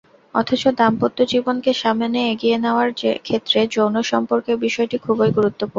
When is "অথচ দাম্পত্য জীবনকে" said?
0.35-1.71